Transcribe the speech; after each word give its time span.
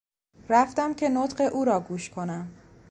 رفتم 0.49 0.93
که 0.93 1.09
نطق 1.09 1.53
او 1.53 1.65
را 1.65 1.79
گوش 1.79 2.09
کنم. 2.09 2.51